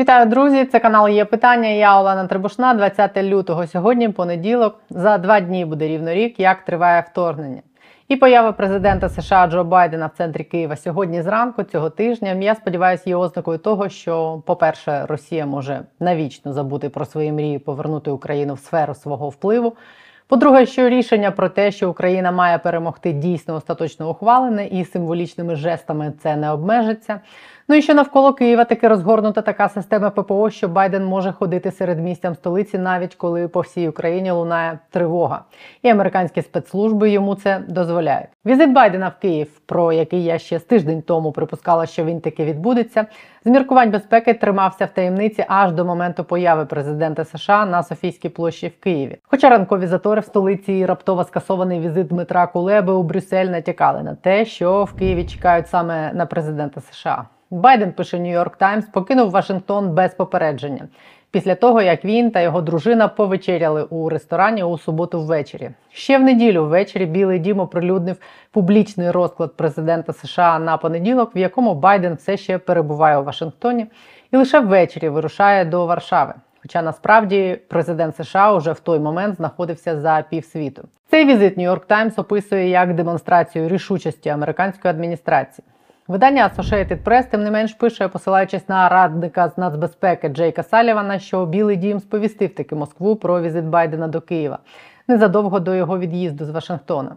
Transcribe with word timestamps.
Вітаю, 0.00 0.26
друзі! 0.26 0.64
Це 0.64 0.78
канал 0.78 1.08
є 1.08 1.24
питання. 1.24 1.68
Я 1.68 2.00
Олена 2.00 2.26
Трибушна. 2.26 2.74
20 2.74 3.16
лютого. 3.16 3.66
Сьогодні 3.66 4.08
понеділок. 4.08 4.80
За 4.90 5.18
два 5.18 5.40
дні 5.40 5.64
буде 5.64 5.88
рівно 5.88 6.14
рік, 6.14 6.40
як 6.40 6.64
триває 6.64 7.04
вторгнення. 7.10 7.62
І 8.08 8.16
поява 8.16 8.52
президента 8.52 9.08
США 9.08 9.46
Джо 9.46 9.64
Байдена 9.64 10.06
в 10.06 10.10
центрі 10.16 10.44
Києва 10.44 10.76
сьогодні 10.76 11.22
зранку 11.22 11.62
цього 11.62 11.90
тижня. 11.90 12.32
Я 12.32 12.54
сподіваюся, 12.54 13.02
є 13.06 13.16
ознакою 13.16 13.58
того, 13.58 13.88
що, 13.88 14.42
по-перше, 14.46 15.06
Росія 15.08 15.46
може 15.46 15.80
навічно 16.00 16.52
забути 16.52 16.88
про 16.88 17.04
свої 17.04 17.32
мрії, 17.32 17.58
повернути 17.58 18.10
Україну 18.10 18.54
в 18.54 18.58
сферу 18.58 18.94
свого 18.94 19.28
впливу. 19.28 19.76
По-друге, 20.28 20.66
що 20.66 20.88
рішення 20.88 21.30
про 21.30 21.48
те, 21.48 21.70
що 21.70 21.90
Україна 21.90 22.32
має 22.32 22.58
перемогти, 22.58 23.12
дійсно 23.12 23.54
остаточно 23.54 24.10
ухвалене, 24.10 24.66
і 24.66 24.84
символічними 24.84 25.56
жестами 25.56 26.12
це 26.22 26.36
не 26.36 26.50
обмежиться. 26.50 27.20
Ну 27.70 27.76
і 27.76 27.82
що 27.82 27.94
навколо 27.94 28.32
Києва 28.32 28.64
таки 28.64 28.88
розгорнута 28.88 29.42
така 29.42 29.68
система 29.68 30.10
ППО, 30.10 30.50
що 30.50 30.68
Байден 30.68 31.04
може 31.04 31.32
ходити 31.32 31.70
серед 31.72 32.00
місцям 32.00 32.34
столиці, 32.34 32.78
навіть 32.78 33.14
коли 33.14 33.48
по 33.48 33.60
всій 33.60 33.88
Україні 33.88 34.30
лунає 34.30 34.78
тривога, 34.90 35.44
і 35.82 35.88
американські 35.88 36.42
спецслужби 36.42 37.10
йому 37.10 37.34
це 37.34 37.62
дозволяють. 37.68 38.28
Візит 38.46 38.72
Байдена 38.72 39.08
в 39.08 39.20
Київ, 39.22 39.60
про 39.66 39.92
який 39.92 40.24
я 40.24 40.38
ще 40.38 40.58
з 40.58 40.62
тиждень 40.62 41.02
тому 41.02 41.32
припускала, 41.32 41.86
що 41.86 42.04
він 42.04 42.20
таки 42.20 42.44
відбудеться. 42.44 43.06
З 43.44 43.46
міркувань 43.50 43.90
безпеки 43.90 44.34
тримався 44.34 44.84
в 44.84 44.90
таємниці 44.90 45.44
аж 45.48 45.72
до 45.72 45.84
моменту 45.84 46.24
появи 46.24 46.64
президента 46.64 47.24
США 47.24 47.66
на 47.66 47.82
Софійській 47.82 48.28
площі 48.28 48.68
в 48.68 48.82
Києві. 48.82 49.16
Хоча 49.22 49.48
ранкові 49.48 49.86
затори 49.86 50.20
в 50.20 50.24
столиці 50.24 50.72
і 50.72 50.86
раптово 50.86 51.24
скасований 51.24 51.80
візит 51.80 52.06
Дмитра 52.06 52.46
Кулеби 52.46 52.92
у 52.92 53.02
Брюссель 53.02 53.46
натякали 53.46 54.02
на 54.02 54.14
те, 54.14 54.44
що 54.44 54.84
в 54.84 54.92
Києві 54.92 55.24
чекають 55.24 55.68
саме 55.68 56.12
на 56.12 56.26
президента 56.26 56.80
США. 56.80 57.24
Байден 57.50 57.92
пише 57.92 58.18
Нью-Йорк 58.18 58.56
Таймс, 58.56 58.86
покинув 58.86 59.30
Вашингтон 59.30 59.90
без 59.90 60.14
попередження 60.14 60.88
після 61.30 61.54
того, 61.54 61.82
як 61.82 62.04
він 62.04 62.30
та 62.30 62.40
його 62.40 62.60
дружина 62.60 63.08
повечеряли 63.08 63.82
у 63.82 64.08
ресторані 64.08 64.62
у 64.62 64.78
суботу 64.78 65.20
ввечері. 65.20 65.70
Ще 65.92 66.18
в 66.18 66.22
неділю 66.22 66.66
ввечері 66.66 67.06
Білий 67.06 67.38
Дім 67.38 67.60
оприлюднив 67.60 68.16
публічний 68.50 69.10
розклад 69.10 69.56
президента 69.56 70.12
США 70.12 70.58
на 70.58 70.76
понеділок, 70.76 71.36
в 71.36 71.38
якому 71.38 71.74
Байден 71.74 72.14
все 72.14 72.36
ще 72.36 72.58
перебуває 72.58 73.18
у 73.18 73.24
Вашингтоні, 73.24 73.86
і 74.32 74.36
лише 74.36 74.60
ввечері 74.60 75.08
вирушає 75.08 75.64
до 75.64 75.86
Варшави. 75.86 76.34
Хоча 76.62 76.82
насправді 76.82 77.58
президент 77.68 78.16
США 78.16 78.52
уже 78.52 78.72
в 78.72 78.80
той 78.80 78.98
момент 78.98 79.36
знаходився 79.36 80.00
за 80.00 80.24
півсвіту. 80.30 80.82
Цей 81.10 81.24
візит 81.24 81.58
Нью-Йорк 81.58 81.86
Таймс 81.86 82.18
описує 82.18 82.68
як 82.68 82.94
демонстрацію 82.94 83.68
рішучості 83.68 84.28
американської 84.28 84.94
адміністрації. 84.94 85.64
Видання 86.10 86.50
Associated 86.56 87.02
Press, 87.04 87.30
тим 87.30 87.42
не 87.42 87.50
менш 87.50 87.74
пише, 87.74 88.08
посилаючись 88.08 88.68
на 88.68 88.88
радника 88.88 89.48
з 89.48 89.58
нацбезпеки 89.58 90.28
Джейка 90.28 90.62
Салівана, 90.62 91.18
що 91.18 91.46
Білий 91.46 91.76
Дім 91.76 92.00
сповістив 92.00 92.54
таки 92.54 92.74
Москву 92.74 93.16
про 93.16 93.42
візит 93.42 93.64
Байдена 93.64 94.08
до 94.08 94.20
Києва 94.20 94.58
незадовго 95.08 95.60
до 95.60 95.74
його 95.74 95.98
від'їзду 95.98 96.44
з 96.44 96.50
Вашингтона. 96.50 97.16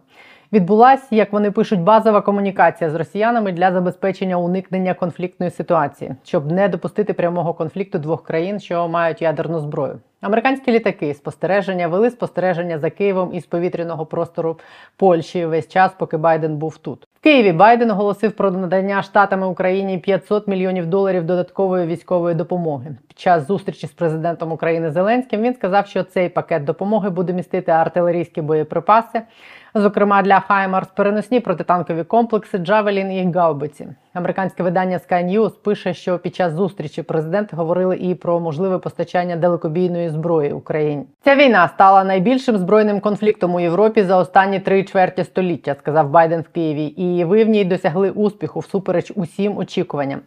Відбулася, 0.53 1.07
як 1.11 1.33
вони 1.33 1.51
пишуть, 1.51 1.79
базова 1.79 2.21
комунікація 2.21 2.89
з 2.89 2.95
росіянами 2.95 3.51
для 3.51 3.71
забезпечення 3.71 4.37
уникнення 4.37 4.93
конфліктної 4.93 5.51
ситуації, 5.51 6.15
щоб 6.23 6.51
не 6.51 6.67
допустити 6.67 7.13
прямого 7.13 7.53
конфлікту 7.53 7.99
двох 7.99 8.23
країн, 8.23 8.59
що 8.59 8.87
мають 8.87 9.21
ядерну 9.21 9.59
зброю. 9.59 9.99
Американські 10.23 10.71
літаки 10.71 11.13
спостереження 11.13 11.87
вели 11.87 12.09
спостереження 12.09 12.79
за 12.79 12.89
Києвом 12.89 13.33
із 13.33 13.45
повітряного 13.45 14.05
простору 14.05 14.59
Польщі 14.97 15.45
весь 15.45 15.67
час, 15.67 15.91
поки 15.97 16.17
Байден 16.17 16.57
був 16.57 16.77
тут. 16.77 17.07
В 17.19 17.23
Києві 17.23 17.51
Байден 17.51 17.91
оголосив 17.91 18.31
про 18.31 18.51
надання 18.51 19.03
штатами 19.03 19.47
Україні 19.47 19.97
500 19.97 20.47
мільйонів 20.47 20.85
доларів 20.85 21.23
додаткової 21.23 21.87
військової 21.87 22.35
допомоги. 22.35 22.95
Під 23.07 23.19
час 23.19 23.47
зустрічі 23.47 23.87
з 23.87 23.91
президентом 23.91 24.51
України 24.51 24.91
Зеленським 24.91 25.41
він 25.41 25.53
сказав, 25.53 25.87
що 25.87 26.03
цей 26.03 26.29
пакет 26.29 26.63
допомоги 26.63 27.09
буде 27.09 27.33
містити 27.33 27.71
артилерійські 27.71 28.41
боєприпаси, 28.41 29.21
зокрема 29.73 30.21
для 30.21 30.39
Хаймарс, 30.39 30.87
переносні 30.87 31.39
протитанкові 31.39 32.03
комплекси, 32.03 32.57
Джавелін 32.57 33.11
і 33.11 33.31
Гаубиці. 33.31 33.87
Американське 34.13 34.63
видання 34.63 34.97
Sky 34.97 35.25
News 35.25 35.49
пише, 35.49 35.93
що 35.93 36.19
під 36.19 36.35
час 36.35 36.53
зустрічі 36.53 37.03
президенти 37.03 37.55
говорили 37.55 37.97
і 37.97 38.15
про 38.15 38.39
можливе 38.39 38.77
постачання 38.77 39.35
далекобійної 39.35 40.09
зброї 40.09 40.53
Україні. 40.53 41.05
Ця 41.23 41.35
війна 41.35 41.67
стала 41.67 42.03
найбільшим 42.03 42.57
збройним 42.57 42.99
конфліктом 42.99 43.55
у 43.55 43.59
Європі 43.59 44.03
за 44.03 44.17
останні 44.17 44.59
три 44.59 44.83
чверті 44.83 45.23
століття, 45.23 45.75
сказав 45.79 46.09
Байден 46.09 46.41
в 46.41 46.47
Києві, 46.47 46.85
і 46.85 47.23
ви 47.23 47.43
в 47.43 47.49
ній 47.49 47.65
досягли 47.65 48.09
успіху 48.09 48.59
всупереч 48.59 49.11
усім 49.15 49.57
очікуванням, 49.57 50.19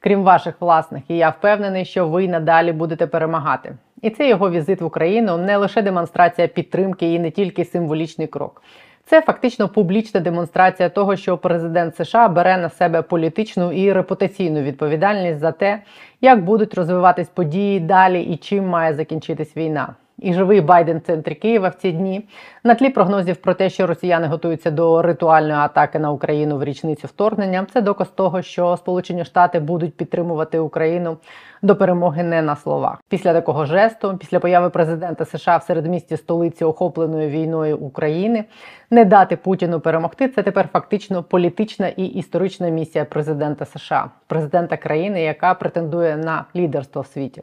крім 0.00 0.22
ваших 0.22 0.54
власних. 0.60 1.02
І 1.08 1.16
я 1.16 1.28
впевнений, 1.28 1.84
що 1.84 2.08
ви 2.08 2.28
надалі 2.28 2.72
будете 2.72 3.06
перемагати. 3.06 3.76
І 4.02 4.10
це 4.10 4.28
його 4.28 4.50
візит 4.50 4.80
в 4.80 4.84
Україну 4.84 5.36
не 5.36 5.56
лише 5.56 5.82
демонстрація 5.82 6.48
підтримки 6.48 7.14
і 7.14 7.18
не 7.18 7.30
тільки 7.30 7.64
символічний 7.64 8.26
крок. 8.26 8.62
Це 9.06 9.20
фактично 9.20 9.68
публічна 9.68 10.20
демонстрація 10.20 10.88
того, 10.88 11.16
що 11.16 11.38
президент 11.38 11.96
США 11.96 12.28
бере 12.28 12.56
на 12.56 12.68
себе 12.70 13.02
політичну 13.02 13.72
і 13.72 13.92
репутаційну 13.92 14.60
відповідальність 14.60 15.38
за 15.38 15.52
те, 15.52 15.82
як 16.20 16.44
будуть 16.44 16.74
розвиватись 16.74 17.28
події 17.28 17.80
далі 17.80 18.22
і 18.22 18.36
чим 18.36 18.66
має 18.66 18.94
закінчитись 18.94 19.56
війна 19.56 19.94
і 20.18 20.34
живий 20.34 20.60
Байден 20.60 20.98
в 20.98 21.00
центрі 21.00 21.34
Києва 21.34 21.68
в 21.68 21.74
ці 21.74 21.92
дні 21.92 22.28
на 22.64 22.74
тлі 22.74 22.90
прогнозів 22.90 23.36
про 23.36 23.54
те, 23.54 23.70
що 23.70 23.86
росіяни 23.86 24.26
готуються 24.26 24.70
до 24.70 25.02
ритуальної 25.02 25.58
атаки 25.58 25.98
на 25.98 26.10
Україну 26.10 26.58
в 26.58 26.64
річницю 26.64 27.06
вторгнення. 27.06 27.66
Це 27.72 27.80
доказ 27.80 28.08
того, 28.08 28.42
що 28.42 28.76
Сполучені 28.76 29.24
Штати 29.24 29.60
будуть 29.60 29.96
підтримувати 29.96 30.58
Україну 30.58 31.16
до 31.62 31.76
перемоги 31.76 32.22
не 32.22 32.42
на 32.42 32.56
словах. 32.56 33.02
Після 33.08 33.32
такого 33.32 33.66
жесту, 33.66 34.16
після 34.16 34.40
появи 34.40 34.70
президента 34.70 35.24
США 35.24 35.56
в 35.56 35.62
середмісті 35.62 36.16
столиці 36.16 36.64
охопленої 36.64 37.28
війною 37.28 37.78
України, 37.78 38.44
не 38.90 39.04
дати 39.04 39.36
Путіну 39.36 39.80
перемогти. 39.80 40.28
Це 40.28 40.42
тепер 40.42 40.68
фактично 40.72 41.22
політична 41.22 41.88
і 41.88 42.04
історична 42.04 42.68
місія 42.68 43.04
президента 43.04 43.64
США, 43.64 44.10
президента 44.26 44.76
країни, 44.76 45.22
яка 45.22 45.54
претендує 45.54 46.16
на 46.16 46.44
лідерство 46.56 47.02
в 47.02 47.06
світі. 47.06 47.42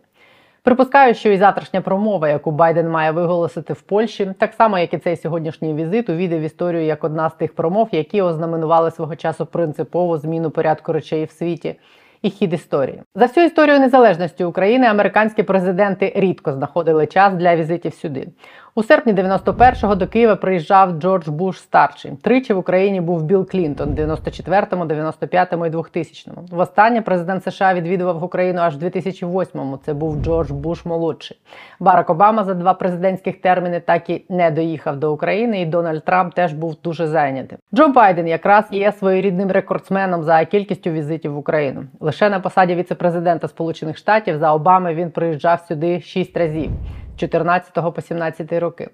Припускаю, 0.63 1.13
що 1.13 1.29
і 1.29 1.37
завтрашня 1.37 1.81
промова, 1.81 2.29
яку 2.29 2.51
Байден 2.51 2.89
має 2.89 3.11
виголосити 3.11 3.73
в 3.73 3.81
Польщі, 3.81 4.33
так 4.39 4.53
само 4.53 4.79
як 4.79 4.93
і 4.93 4.97
цей 4.97 5.17
сьогоднішній 5.17 5.73
візит, 5.73 6.09
увійде 6.09 6.39
в 6.39 6.41
історію 6.41 6.83
як 6.83 7.03
одна 7.03 7.29
з 7.29 7.33
тих 7.33 7.55
промов, 7.55 7.89
які 7.91 8.21
ознаменували 8.21 8.91
свого 8.91 9.15
часу 9.15 9.45
принципову 9.45 10.17
зміну 10.17 10.51
порядку 10.51 10.93
речей 10.93 11.25
в 11.25 11.31
світі 11.31 11.75
і 12.21 12.29
хід 12.29 12.53
історії. 12.53 13.01
За 13.15 13.25
всю 13.25 13.45
історію 13.45 13.79
незалежності 13.79 14.43
України 14.43 14.87
американські 14.87 15.43
президенти 15.43 16.13
рідко 16.15 16.53
знаходили 16.53 17.07
час 17.07 17.33
для 17.33 17.55
візитів 17.55 17.93
сюди. 17.93 18.27
У 18.75 18.83
серпні 18.83 19.13
91-го 19.13 19.95
до 19.95 20.07
Києва 20.07 20.35
приїжджав 20.35 20.91
Джордж 20.91 21.27
Буш 21.27 21.59
старший. 21.59 22.11
Тричі 22.21 22.53
в 22.53 22.57
Україні 22.57 23.01
був 23.01 23.23
Білл 23.23 23.47
Клінтон, 23.49 23.89
94-му, 23.89 24.85
95-му 24.85 25.65
і 25.65 25.69
2000-му. 25.69 26.45
Востаннє 26.51 27.01
президент 27.01 27.43
США 27.43 27.73
відвідував 27.73 28.23
Україну 28.23 28.61
аж 28.61 28.77
в 28.77 28.83
2008-му. 28.83 29.77
Це 29.85 29.93
був 29.93 30.23
Джордж 30.23 30.51
Буш 30.51 30.85
молодший. 30.85 31.37
Барак 31.79 32.09
Обама 32.09 32.43
за 32.43 32.53
два 32.53 32.73
президентських 32.73 33.41
терміни 33.41 33.79
так 33.79 34.09
і 34.09 34.25
не 34.29 34.51
доїхав 34.51 34.97
до 34.97 35.13
України, 35.13 35.61
і 35.61 35.65
Дональд 35.65 36.05
Трамп 36.05 36.33
теж 36.33 36.53
був 36.53 36.75
дуже 36.83 37.07
зайнятим. 37.07 37.57
Джо 37.73 37.87
Байден 37.87 38.27
якраз 38.27 38.65
є 38.71 38.91
своєрідним 38.91 39.51
рекордсменом 39.51 40.23
за 40.23 40.45
кількістю 40.45 40.91
візитів 40.91 41.33
в 41.33 41.37
Україну. 41.37 41.83
Лише 41.99 42.29
на 42.29 42.39
посаді 42.39 42.75
віце-президента 42.75 43.47
Сполучених 43.47 43.97
Штатів 43.97 44.37
за 44.37 44.53
Обами 44.53 44.93
він 44.93 45.11
приїжджав 45.11 45.59
сюди 45.59 46.01
шість 46.01 46.37
разів. 46.37 46.71
14 47.21 47.93
по 47.93 48.01
17 48.01 48.53
роки. 48.53 48.89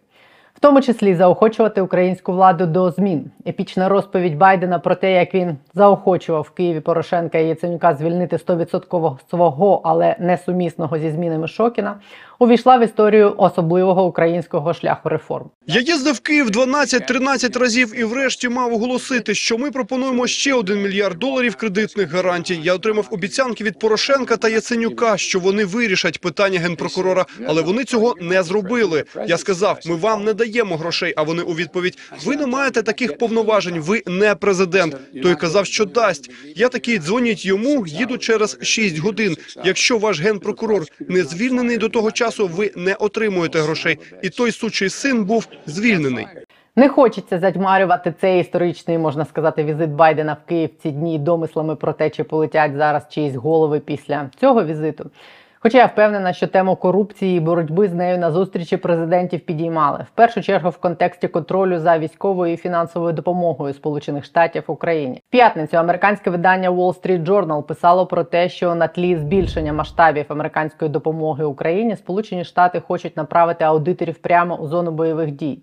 В 0.53 0.59
тому 0.59 0.81
числі 0.81 1.15
заохочувати 1.15 1.81
українську 1.81 2.31
владу 2.31 2.65
до 2.65 2.91
змін. 2.91 3.31
Епічна 3.47 3.89
розповідь 3.89 4.37
Байдена 4.37 4.79
про 4.79 4.95
те, 4.95 5.13
як 5.13 5.33
він 5.33 5.57
заохочував 5.73 6.41
в 6.41 6.49
Києві 6.49 6.79
Порошенка 6.79 7.37
і 7.37 7.47
Яценюка 7.47 7.95
звільнити 7.95 8.35
100% 8.35 9.17
свого, 9.29 9.81
але 9.83 10.15
несумісного 10.19 10.97
зі 10.97 11.11
змінами 11.11 11.47
Шокіна, 11.47 11.95
увійшла 12.39 12.77
в 12.77 12.83
історію 12.83 13.35
особливого 13.37 14.05
українського 14.05 14.73
шляху 14.73 15.09
реформ. 15.09 15.49
Я 15.67 15.81
їздив 15.81 16.13
в 16.13 16.19
Київ 16.19 16.49
12-13 16.49 17.59
разів 17.59 17.99
і 17.99 18.03
врешті 18.03 18.49
мав 18.49 18.73
оголосити, 18.73 19.35
що 19.35 19.57
ми 19.57 19.71
пропонуємо 19.71 20.27
ще 20.27 20.53
один 20.53 20.81
мільярд 20.81 21.19
доларів 21.19 21.55
кредитних 21.55 22.11
гарантій. 22.11 22.59
Я 22.63 22.73
отримав 22.73 23.07
обіцянки 23.11 23.63
від 23.63 23.79
Порошенка 23.79 24.37
та 24.37 24.49
Яценюка, 24.49 25.17
що 25.17 25.39
вони 25.39 25.65
вирішать 25.65 26.21
питання 26.21 26.59
генпрокурора, 26.59 27.25
але 27.47 27.61
вони 27.61 27.83
цього 27.83 28.15
не 28.21 28.43
зробили. 28.43 29.03
Я 29.27 29.37
сказав, 29.37 29.79
ми 29.85 29.95
вам 29.95 30.23
не 30.23 30.33
даємо 30.33 30.77
грошей. 30.77 31.13
А 31.17 31.23
вони 31.23 31.43
у 31.43 31.53
відповідь: 31.53 31.97
ви 32.25 32.35
не 32.35 32.45
маєте 32.45 32.83
таких 32.83 33.17
повноважень, 33.17 33.79
ви 33.79 34.03
не 34.07 34.35
президент. 34.35 34.97
Той 35.23 35.35
казав, 35.35 35.65
що 35.65 35.85
дасть. 35.85 36.31
Я 36.55 36.69
такий 36.69 36.99
дзвоніть 36.99 37.45
йому, 37.45 37.87
їду 37.87 38.17
через 38.17 38.57
6 38.61 38.97
годин. 38.97 39.37
Якщо 39.65 39.97
ваш 39.97 40.21
генпрокурор 40.21 40.83
не 40.99 41.23
звільнений 41.23 41.77
до 41.77 41.89
того 41.89 42.11
часу, 42.11 42.26
ви 42.29 42.71
не 42.75 42.93
отримуєте 42.93 43.59
грошей. 43.59 43.99
І 44.21 44.29
той 44.29 44.51
сучий 44.51 44.89
син 44.89 45.25
був 45.25 45.47
звільнений. 45.65 46.27
Не 46.75 46.89
хочеться 46.89 47.39
затьмарювати 47.39 48.13
цей 48.21 48.41
історичний, 48.41 48.97
можна 48.97 49.25
сказати, 49.25 49.63
візит 49.63 49.89
Байдена 49.89 50.33
в 50.33 50.49
Київ 50.49 50.69
ці 50.83 50.91
дні 50.91 51.19
домислами 51.19 51.75
про 51.75 51.93
те, 51.93 52.09
чи 52.09 52.23
полетять 52.23 52.71
зараз 52.75 53.03
чиїсь 53.09 53.35
голови 53.35 53.79
після 53.79 54.29
цього 54.39 54.63
візиту. 54.63 55.11
Хоча 55.59 55.77
я 55.77 55.85
впевнена, 55.85 56.33
що 56.33 56.47
тему 56.47 56.75
корупції 56.75 57.37
і 57.37 57.39
боротьби 57.39 57.87
з 57.87 57.93
нею 57.93 58.17
на 58.17 58.31
зустрічі 58.31 58.77
президентів 58.77 59.39
підіймали 59.39 60.05
в 60.07 60.09
першу 60.09 60.41
чергу 60.41 60.69
в 60.69 60.77
контексті 60.77 61.27
контролю 61.27 61.79
за 61.79 61.99
військовою 61.99 62.53
і 62.53 62.57
фінансовою 62.57 63.13
допомогою 63.13 63.73
Сполучених 63.73 64.25
Штатів 64.25 64.63
Україні. 64.67 65.21
В 65.27 65.31
п'ятницю 65.31 65.77
американське 65.77 66.29
видання 66.29 66.71
Wall 66.71 67.01
Street 67.01 67.25
Journal 67.25 67.63
писало 67.63 68.05
про 68.05 68.23
те, 68.23 68.49
що 68.49 68.75
на 68.75 68.87
тлі 68.87 69.15
збільшення 69.15 69.73
масштабів 69.73 70.25
американської 70.29 70.91
допомоги 70.91 71.43
Україні 71.45 71.95
Сполучені 71.95 72.43
Штати 72.43 72.81
хочуть 72.87 73.17
направити 73.17 73.63
аудиторів 73.63 74.17
прямо 74.17 74.55
у 74.55 74.67
зону 74.67 74.91
бойових 74.91 75.31
дій. 75.31 75.59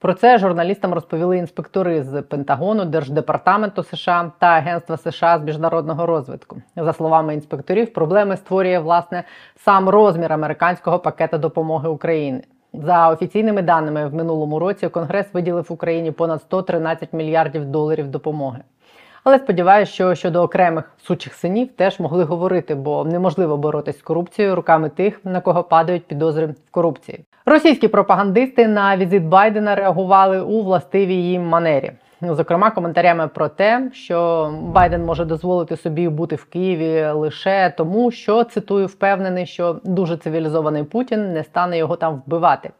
Про 0.00 0.14
це 0.14 0.38
журналістам 0.38 0.94
розповіли 0.94 1.38
інспектори 1.38 2.02
з 2.02 2.22
Пентагону, 2.22 2.84
Держдепартаменту 2.84 3.82
США 3.82 4.32
та 4.38 4.46
Агентства 4.46 4.96
США 4.96 5.38
з 5.38 5.42
міжнародного 5.42 6.06
розвитку. 6.06 6.62
За 6.76 6.92
словами 6.92 7.34
інспекторів, 7.34 7.92
проблеми 7.92 8.36
створює 8.36 8.78
власне 8.78 9.24
сам 9.56 9.88
розмір 9.88 10.32
американського 10.32 10.98
пакета 10.98 11.38
допомоги 11.38 11.88
Україні. 11.88 12.42
За 12.72 13.08
офіційними 13.08 13.62
даними, 13.62 14.06
в 14.06 14.14
минулому 14.14 14.58
році 14.58 14.88
Конгрес 14.88 15.26
виділив 15.34 15.66
Україні 15.68 16.12
понад 16.12 16.42
113 16.42 17.12
мільярдів 17.12 17.64
доларів 17.64 18.08
допомоги. 18.08 18.60
Але 19.24 19.38
сподіваюся, 19.38 19.92
що 19.92 20.14
щодо 20.14 20.42
окремих 20.42 20.92
сучих 21.02 21.34
синів 21.34 21.68
теж 21.76 22.00
могли 22.00 22.24
говорити, 22.24 22.74
бо 22.74 23.04
неможливо 23.04 23.56
боротись 23.56 23.98
з 23.98 24.02
корупцією 24.02 24.54
руками 24.54 24.88
тих, 24.88 25.20
на 25.24 25.40
кого 25.40 25.62
падають 25.62 26.06
підозри 26.06 26.46
в 26.46 26.54
корупції. 26.70 27.24
Російські 27.46 27.88
пропагандисти 27.88 28.68
на 28.68 28.96
візит 28.96 29.24
Байдена 29.24 29.74
реагували 29.74 30.40
у 30.40 30.62
властивій 30.62 31.22
їм 31.22 31.46
манері. 31.46 31.92
Зокрема, 32.22 32.70
коментарями 32.70 33.28
про 33.28 33.48
те, 33.48 33.90
що 33.92 34.50
Байден 34.62 35.04
може 35.04 35.24
дозволити 35.24 35.76
собі 35.76 36.08
бути 36.08 36.36
в 36.36 36.44
Києві 36.44 37.10
лише 37.10 37.74
тому, 37.76 38.10
що 38.10 38.44
цитую, 38.44 38.86
впевнений, 38.86 39.46
що 39.46 39.80
дуже 39.84 40.16
цивілізований 40.16 40.84
Путін 40.84 41.32
не 41.32 41.44
стане 41.44 41.78
його 41.78 41.96
там 41.96 42.22
вбивати. 42.26 42.70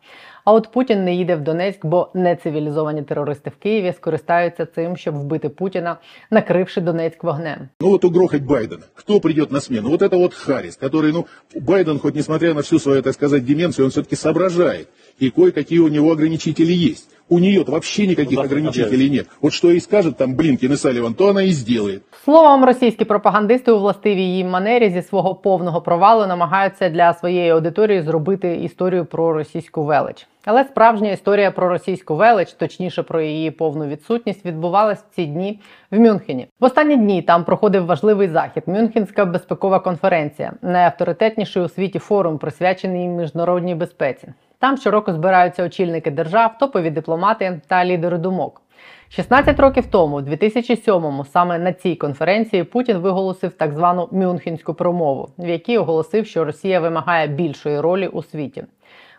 А 0.45 0.53
от 0.53 0.73
Путін 0.73 1.05
не 1.05 1.15
їде 1.15 1.37
в 1.37 1.41
Донецьк, 1.41 1.87
бо 1.87 2.09
нецивілізовані 2.15 3.03
терористи 3.03 3.51
в 3.51 3.57
Києві 3.63 3.93
скористаються 3.97 4.67
цим, 4.67 4.97
щоб 4.97 5.15
вбити 5.15 5.49
Путіна, 5.49 5.97
накривши 6.31 6.81
Донецьк 6.81 7.25
вогнем. 7.25 7.69
Ну 7.81 7.93
от 7.93 8.05
угрохать 8.05 8.43
Байдена. 8.43 8.83
Хто 8.95 9.21
прийде 9.21 9.47
на 9.51 9.61
зміну? 9.61 9.91
Вот 9.91 10.03
это 10.03 10.17
вот 10.17 10.35
Харрис, 10.35 10.79
который, 10.83 11.13
ну, 11.13 11.27
Байден, 11.61 11.99
хоть 11.99 12.15
несмотря 12.15 12.55
на 12.55 12.61
всю 12.61 12.79
свою, 12.79 13.03
так 13.03 13.15
сказать, 13.15 13.45
деменцию, 13.45 13.85
он 13.85 13.91
все-таки 13.91 14.17
соображает. 14.17 14.89
И 15.23 15.31
кое-какие 15.31 15.79
у 15.79 15.89
него 15.89 16.13
ограничители 16.13 16.73
есть. 16.73 17.11
У 17.33 17.39
нее-то 17.39 17.73
вообще 17.73 18.09
никаких 18.09 18.37
Ну, 18.39 18.43
да, 18.43 18.49
ограничителей 18.49 19.09
нет. 19.09 19.29
Вот 19.41 19.53
что 19.53 19.71
ей 19.71 19.81
скажет 19.81 20.17
там 20.17 20.35
Блинкин 20.35 20.73
и 20.73 20.77
Салливан, 20.77 21.15
то 21.15 21.29
она 21.29 21.43
и 21.45 21.51
сделает. 21.51 22.03
Словом, 22.25 22.65
російські 22.65 23.05
пропагандисти 23.05 23.73
у 23.73 23.79
властивій 23.79 24.37
їм 24.37 24.49
манері 24.49 24.91
зі 24.91 25.03
свого 25.03 25.35
повного 25.35 25.81
провалу 25.81 26.27
намагаються 26.27 26.89
для 26.89 27.15
своєї 27.15 27.51
аудиторії 27.51 28.03
зробити 28.03 28.57
історію 28.57 29.05
про 29.05 29.33
російську 29.33 29.85
велич. 29.85 30.27
Але 30.45 30.65
справжня 30.65 31.11
історія 31.11 31.51
про 31.51 31.69
російську 31.69 32.17
велич, 32.17 32.53
точніше 32.53 33.03
про 33.03 33.21
її 33.21 33.51
повну 33.51 33.87
відсутність, 33.87 34.45
відбувалась 34.45 34.99
в 34.99 35.15
ці 35.15 35.27
дні 35.27 35.61
в 35.91 36.01
Мюнхені. 36.01 36.47
В 36.61 36.65
останні 36.65 36.97
дні 36.97 37.23
там 37.23 37.45
проходив 37.45 37.87
важливий 37.87 38.29
захід 38.29 38.63
Мюнхенська 38.67 39.25
безпекова 39.25 39.81
конференція, 39.81 40.53
найавторитетніший 40.63 41.63
у 41.63 41.69
світі 41.69 41.99
форум, 41.99 42.39
присвячений 42.39 43.09
міжнародній 43.09 43.75
безпеці. 43.75 44.29
Там 44.61 44.77
щороку 44.77 45.13
збираються 45.13 45.65
очільники 45.65 46.11
держав, 46.11 46.59
топові 46.59 46.91
дипломати 46.91 47.61
та 47.67 47.85
лідери 47.85 48.19
думок. 48.19 48.63
16 49.09 49.61
років 49.61 49.87
тому, 49.87 50.17
у 50.17 50.21
2007-му, 50.21 51.25
саме 51.25 51.59
на 51.59 51.73
цій 51.73 51.95
конференції 51.95 52.65
Путін 52.65 52.97
виголосив 52.97 53.53
так 53.53 53.73
звану 53.73 54.09
Мюнхенську 54.13 54.75
промову, 54.75 55.29
в 55.39 55.49
якій 55.49 55.79
оголосив, 55.79 56.27
що 56.27 56.45
Росія 56.45 56.81
вимагає 56.81 57.27
більшої 57.27 57.81
ролі 57.81 58.07
у 58.07 58.23
світі. 58.23 58.65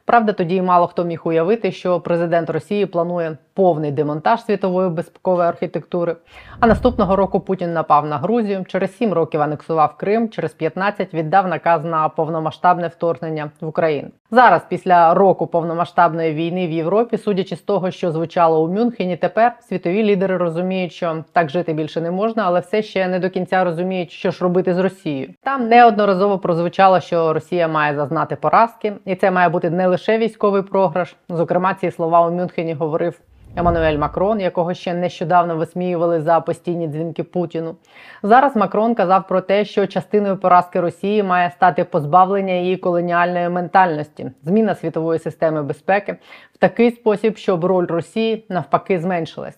Правда, 0.05 0.33
тоді 0.33 0.61
мало 0.61 0.87
хто 0.87 1.03
міг 1.03 1.21
уявити, 1.23 1.71
що 1.71 1.99
президент 1.99 2.49
Росії 2.49 2.85
планує 2.85 3.37
повний 3.61 3.91
демонтаж 3.91 4.43
світової 4.45 4.89
безпекової 4.89 5.49
архітектури. 5.49 6.15
А 6.59 6.67
наступного 6.67 7.15
року 7.15 7.39
Путін 7.39 7.73
напав 7.73 8.05
на 8.05 8.17
Грузію, 8.17 8.65
через 8.67 8.97
7 8.97 9.13
років 9.13 9.41
анексував 9.41 9.95
Крим, 9.97 10.29
через 10.29 10.53
15 10.53 11.13
віддав 11.13 11.47
наказ 11.47 11.83
на 11.83 12.09
повномасштабне 12.09 12.87
вторгнення 12.87 13.51
в 13.61 13.67
Україну. 13.67 14.09
Зараз, 14.31 14.61
після 14.69 15.13
року 15.13 15.47
повномасштабної 15.47 16.33
війни 16.33 16.67
в 16.67 16.71
Європі, 16.71 17.17
судячи 17.17 17.55
з 17.55 17.61
того, 17.61 17.91
що 17.91 18.11
звучало 18.11 18.63
у 18.63 18.67
Мюнхені, 18.67 19.17
тепер 19.17 19.55
світові 19.61 20.03
лідери 20.03 20.37
розуміють, 20.37 20.93
що 20.93 21.23
так 21.33 21.49
жити 21.49 21.73
більше 21.73 22.01
не 22.01 22.11
можна, 22.11 22.43
але 22.45 22.59
все 22.59 22.81
ще 22.81 23.07
не 23.07 23.19
до 23.19 23.29
кінця 23.29 23.63
розуміють, 23.63 24.11
що 24.11 24.31
ж 24.31 24.43
робити 24.43 24.73
з 24.73 24.77
Росією. 24.77 25.29
Там 25.43 25.67
неодноразово 25.67 26.39
прозвучало, 26.39 26.99
що 26.99 27.33
Росія 27.33 27.67
має 27.67 27.95
зазнати 27.95 28.35
поразки, 28.35 28.93
і 29.05 29.15
це 29.15 29.31
має 29.31 29.49
бути 29.49 29.69
не 29.69 29.87
лише 29.87 30.17
військовий 30.17 30.61
програш. 30.61 31.15
Зокрема, 31.29 31.73
ці 31.73 31.91
слова 31.91 32.27
у 32.27 32.31
Мюнхені 32.31 32.73
говорив 32.73 33.21
Еммануель 33.55 33.97
Макрон, 33.97 34.39
якого 34.39 34.73
ще 34.73 34.93
нещодавно 34.93 35.55
висміювали 35.55 36.21
за 36.21 36.39
постійні 36.39 36.87
дзвінки 36.87 37.23
Путіну. 37.23 37.75
Зараз 38.23 38.55
Макрон 38.55 38.95
казав 38.95 39.27
про 39.27 39.41
те, 39.41 39.65
що 39.65 39.87
частиною 39.87 40.37
поразки 40.37 40.81
Росії 40.81 41.23
має 41.23 41.51
стати 41.51 41.83
позбавлення 41.83 42.53
її 42.53 42.77
колоніальної 42.77 43.49
ментальності, 43.49 44.31
зміна 44.43 44.75
світової 44.75 45.19
системи 45.19 45.63
безпеки 45.63 46.15
в 46.53 46.57
такий 46.57 46.91
спосіб, 46.91 47.37
щоб 47.37 47.65
роль 47.65 47.85
Росії 47.85 48.45
навпаки 48.49 48.99
зменшилась. 48.99 49.57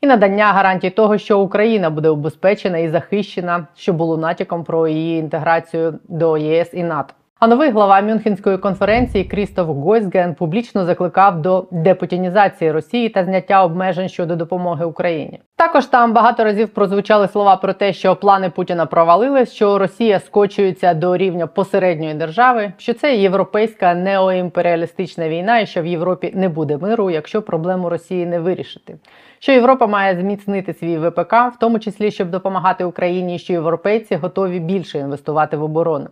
І 0.00 0.06
надання 0.06 0.52
гарантій 0.52 0.90
того, 0.90 1.18
що 1.18 1.40
Україна 1.40 1.90
буде 1.90 2.08
убезпечена 2.08 2.78
і 2.78 2.88
захищена, 2.88 3.66
що 3.74 3.92
було 3.92 4.16
натяком 4.16 4.64
про 4.64 4.88
її 4.88 5.18
інтеграцію 5.18 5.98
до 6.08 6.38
ЄС 6.38 6.70
і 6.72 6.82
НАТО. 6.82 7.14
А 7.42 7.46
новий 7.46 7.70
глава 7.70 8.00
Мюнхенської 8.00 8.58
конференції 8.58 9.24
Крістоф 9.24 9.66
Гойсген 9.66 10.34
публічно 10.34 10.84
закликав 10.84 11.42
до 11.42 11.66
депутінізації 11.70 12.72
Росії 12.72 13.08
та 13.08 13.24
зняття 13.24 13.64
обмежень 13.64 14.08
щодо 14.08 14.36
допомоги 14.36 14.84
Україні. 14.84 15.40
Також 15.56 15.86
там 15.86 16.12
багато 16.12 16.44
разів 16.44 16.68
прозвучали 16.68 17.28
слова 17.28 17.56
про 17.56 17.72
те, 17.72 17.92
що 17.92 18.16
плани 18.16 18.50
Путіна 18.50 18.86
провалились, 18.86 19.52
що 19.52 19.78
Росія 19.78 20.20
скочується 20.20 20.94
до 20.94 21.16
рівня 21.16 21.46
посередньої 21.46 22.14
держави, 22.14 22.72
що 22.76 22.94
це 22.94 23.16
європейська 23.16 23.94
неоімперіалістична 23.94 25.28
війна, 25.28 25.60
і 25.60 25.66
що 25.66 25.82
в 25.82 25.86
Європі 25.86 26.32
не 26.34 26.48
буде 26.48 26.76
миру, 26.76 27.10
якщо 27.10 27.42
проблему 27.42 27.88
Росії 27.88 28.26
не 28.26 28.40
вирішити. 28.40 28.96
Що 29.42 29.52
Європа 29.52 29.86
має 29.86 30.16
зміцнити 30.16 30.74
свій 30.74 30.98
ВПК, 30.98 31.32
в 31.32 31.58
тому 31.60 31.78
числі 31.78 32.10
щоб 32.10 32.30
допомагати 32.30 32.84
Україні, 32.84 33.38
що 33.38 33.52
європейці 33.52 34.16
готові 34.16 34.60
більше 34.60 34.98
інвестувати 34.98 35.56
в 35.56 35.62
оборону, 35.62 36.06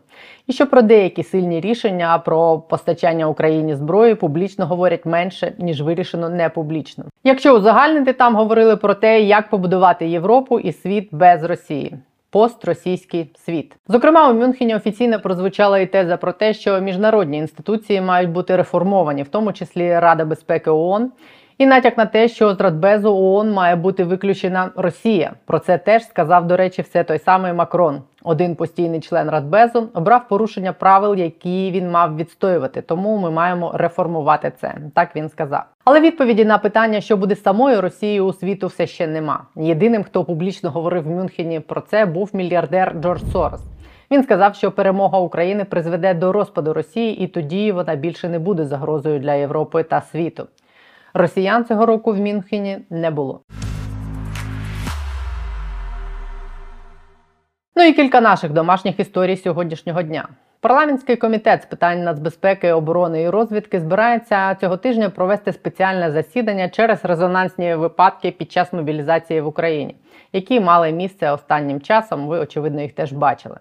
і 0.46 0.52
що 0.52 0.66
про 0.66 0.82
деякі 0.82 1.22
сильні 1.22 1.60
рішення 1.60 2.18
про 2.18 2.58
постачання 2.58 3.26
Україні 3.26 3.74
зброї 3.74 4.14
публічно 4.14 4.66
говорять 4.66 5.06
менше 5.06 5.52
ніж 5.58 5.82
вирішено 5.82 6.28
не 6.28 6.48
публічно. 6.48 7.04
Якщо 7.24 7.56
узагальнити, 7.56 8.12
там 8.12 8.36
говорили 8.36 8.76
про 8.76 8.94
те, 8.94 9.20
як 9.20 9.50
побудувати 9.50 10.08
Європу 10.08 10.58
і 10.58 10.72
світ 10.72 11.08
без 11.12 11.44
Росії. 11.44 11.94
Постросійський 12.30 13.30
світ, 13.46 13.76
зокрема, 13.88 14.30
у 14.30 14.34
Мюнхені 14.34 14.76
офіційно 14.76 15.20
прозвучала 15.20 15.78
і 15.78 15.86
теза 15.86 16.16
про 16.16 16.32
те, 16.32 16.54
що 16.54 16.80
міжнародні 16.80 17.38
інституції 17.38 18.00
мають 18.00 18.30
бути 18.30 18.56
реформовані, 18.56 19.22
в 19.22 19.28
тому 19.28 19.52
числі 19.52 19.98
Рада 19.98 20.24
безпеки 20.24 20.70
ООН, 20.70 21.10
і 21.60 21.66
натяк 21.66 21.98
на 21.98 22.06
те, 22.06 22.28
що 22.28 22.54
з 22.54 22.60
Радбезу 22.60 23.16
ООН 23.16 23.52
має 23.52 23.76
бути 23.76 24.04
виключена 24.04 24.70
Росія. 24.76 25.32
Про 25.46 25.58
це 25.58 25.78
теж 25.78 26.04
сказав, 26.04 26.46
до 26.46 26.56
речі, 26.56 26.82
все 26.82 27.04
той 27.04 27.18
самий 27.18 27.52
Макрон. 27.52 28.02
Один 28.22 28.54
постійний 28.54 29.00
член 29.00 29.30
Радбезу 29.30 29.88
обрав 29.94 30.28
порушення 30.28 30.72
правил, 30.72 31.14
які 31.14 31.70
він 31.70 31.90
мав 31.90 32.16
відстоювати. 32.16 32.82
Тому 32.82 33.18
ми 33.18 33.30
маємо 33.30 33.72
реформувати 33.74 34.52
це. 34.60 34.74
Так 34.94 35.16
він 35.16 35.28
сказав. 35.28 35.62
Але 35.84 36.00
відповіді 36.00 36.44
на 36.44 36.58
питання, 36.58 37.00
що 37.00 37.16
буде 37.16 37.36
самою 37.36 37.80
Росією 37.80 38.24
у 38.24 38.32
світу, 38.32 38.66
все 38.66 38.86
ще 38.86 39.06
нема. 39.06 39.42
Єдиним, 39.56 40.04
хто 40.04 40.24
публічно 40.24 40.70
говорив 40.70 41.02
в 41.02 41.10
Мюнхені 41.10 41.60
про 41.60 41.80
це, 41.80 42.06
був 42.06 42.30
мільярдер 42.32 42.96
Джордж 43.00 43.22
Сорос. 43.32 43.60
Він 44.10 44.22
сказав, 44.22 44.54
що 44.54 44.72
перемога 44.72 45.18
України 45.18 45.64
призведе 45.64 46.14
до 46.14 46.32
розпаду 46.32 46.72
Росії, 46.72 47.20
і 47.20 47.26
тоді 47.26 47.72
вона 47.72 47.94
більше 47.94 48.28
не 48.28 48.38
буде 48.38 48.64
загрозою 48.64 49.18
для 49.18 49.34
Європи 49.34 49.82
та 49.82 50.00
світу. 50.00 50.46
Росіян 51.14 51.64
цього 51.64 51.86
року 51.86 52.12
в 52.12 52.20
Мюнхені 52.20 52.78
не 52.90 53.10
було. 53.10 53.40
Ну 57.76 57.84
і 57.84 57.92
кілька 57.92 58.20
наших 58.20 58.52
домашніх 58.52 59.00
історій 59.00 59.36
сьогоднішнього 59.36 60.02
дня. 60.02 60.28
Парламентський 60.60 61.16
комітет 61.16 61.62
з 61.62 61.66
питань 61.66 62.04
нацбезпеки, 62.04 62.72
оборони 62.72 63.22
і 63.22 63.28
розвідки 63.28 63.80
збирається 63.80 64.54
цього 64.54 64.76
тижня 64.76 65.10
провести 65.10 65.52
спеціальне 65.52 66.10
засідання 66.10 66.68
через 66.68 67.04
резонансні 67.04 67.74
випадки 67.74 68.30
під 68.30 68.52
час 68.52 68.72
мобілізації 68.72 69.40
в 69.40 69.46
Україні, 69.46 69.96
які 70.32 70.60
мали 70.60 70.92
місце 70.92 71.30
останнім 71.30 71.80
часом. 71.80 72.26
Ви 72.26 72.38
очевидно 72.38 72.82
їх 72.82 72.92
теж 72.92 73.12
бачили. 73.12 73.56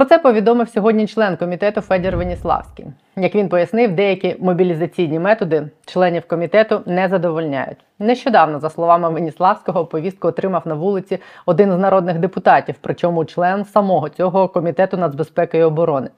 Про 0.00 0.06
це 0.06 0.18
повідомив 0.18 0.68
сьогодні 0.68 1.06
член 1.06 1.36
комітету 1.36 1.80
Федір 1.80 2.16
Веніславський. 2.16 2.86
Як 3.16 3.34
він 3.34 3.48
пояснив, 3.48 3.92
деякі 3.92 4.36
мобілізаційні 4.38 5.18
методи 5.18 5.68
членів 5.86 6.28
комітету 6.28 6.80
не 6.86 7.08
задовольняють. 7.08 7.76
Нещодавно, 7.98 8.58
за 8.58 8.70
словами 8.70 9.10
Веніславського, 9.10 9.86
повістку 9.86 10.28
отримав 10.28 10.62
на 10.64 10.74
вулиці 10.74 11.18
один 11.46 11.72
з 11.72 11.78
народних 11.78 12.18
депутатів, 12.18 12.74
причому 12.80 13.24
член 13.24 13.64
самого 13.64 14.08
цього 14.08 14.48
комітету 14.48 14.96
нацбезпеки 14.96 15.58
і 15.58 15.62
оборони. 15.62 16.08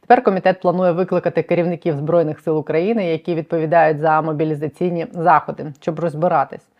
Тепер 0.00 0.24
комітет 0.24 0.60
планує 0.60 0.92
викликати 0.92 1.42
керівників 1.42 1.96
збройних 1.96 2.40
сил 2.40 2.58
України, 2.58 3.06
які 3.06 3.34
відповідають 3.34 3.98
за 3.98 4.22
мобілізаційні 4.22 5.06
заходи, 5.12 5.72
щоб 5.80 6.00
розбиратись. 6.00 6.71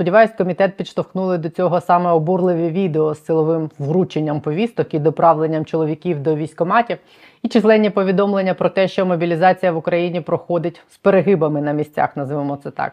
Сподіваюсь, 0.00 0.30
комітет 0.38 0.76
підштовхнули 0.76 1.38
до 1.38 1.48
цього 1.48 1.80
саме 1.80 2.10
обурливі 2.10 2.68
відео 2.68 3.14
з 3.14 3.24
силовим 3.24 3.70
врученням 3.78 4.40
повісток 4.40 4.94
і 4.94 4.98
доправленням 4.98 5.64
чоловіків 5.64 6.20
до 6.20 6.36
військоматів, 6.36 6.98
і 7.42 7.48
численні 7.48 7.90
повідомлення 7.90 8.54
про 8.54 8.68
те, 8.68 8.88
що 8.88 9.06
мобілізація 9.06 9.72
в 9.72 9.76
Україні 9.76 10.20
проходить 10.20 10.82
з 10.90 10.96
перегибами 10.96 11.60
на 11.60 11.72
місцях, 11.72 12.16
називаємо 12.16 12.58
це 12.62 12.70
так, 12.70 12.92